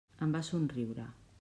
[0.27, 1.07] Em va somriure.